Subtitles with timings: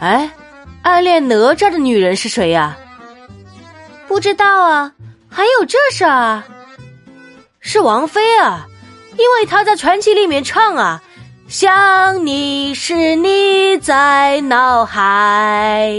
[0.00, 0.30] 哎，
[0.82, 2.76] 暗恋哪吒的女人是谁呀？
[4.06, 4.92] 不知道啊，
[5.28, 6.44] 还有这事儿啊？
[7.60, 8.66] 是王菲啊，
[9.12, 11.02] 因为她在传奇里面唱啊
[11.48, 15.92] ，“想你是你在脑海。”